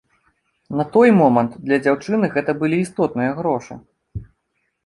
На 0.79 0.85
той 0.95 1.11
момант 1.19 1.59
для 1.67 1.77
дзяўчыны 1.87 2.31
гэта 2.39 2.51
былі 2.63 2.77
істотныя 2.85 3.31
грошы. 3.41 3.73